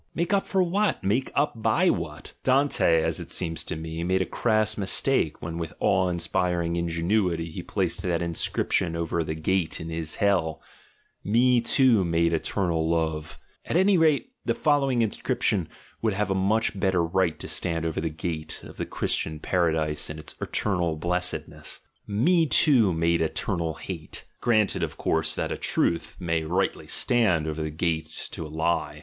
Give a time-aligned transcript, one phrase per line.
[0.15, 1.03] Make up for what?
[1.03, 2.33] Make up by what?
[2.43, 7.51] Dante, as it seems to me, made a crass mistake when with awe inspiring ingenuity
[7.51, 10.59] he placed that inscrip tion over the gate of his hell,
[11.23, 15.69] "Me too made eternal love": at any rate the following inscription
[16.01, 20.09] would have a much better right to stand over the gate of the Christian Paradise
[20.09, 26.15] and its "eternal blessedness"— "Me too made eternal hate"— granted of course that a truth
[26.19, 28.99] may rightly stand over the gate to a lie!